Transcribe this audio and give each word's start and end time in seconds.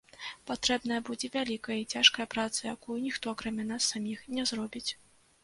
Патрэбная 0.51 0.95
будзе 1.09 1.29
вялікая 1.35 1.77
і 1.81 1.85
цяжкая 1.97 2.27
праца, 2.37 2.59
якую 2.73 2.97
ніхто, 3.05 3.25
акрамя 3.39 3.69
нас 3.75 3.93
саміх, 3.93 4.27
не 4.39 4.49
зробіць. 4.55 4.85